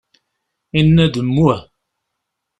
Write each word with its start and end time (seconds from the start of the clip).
Inna-d: 0.79 1.15
Mmuh! 1.27 1.61